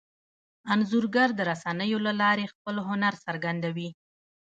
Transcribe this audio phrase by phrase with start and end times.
[0.73, 3.89] انځورګر د رسنیو له لارې خپل هنر څرګندوي.